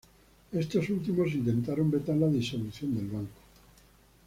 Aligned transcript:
Estos 0.51 0.89
últimos 0.89 1.31
intentaron 1.35 1.91
vetar 1.91 2.15
la 2.17 2.25
disolución 2.25 2.95
del 2.95 3.07
banco. 3.07 3.39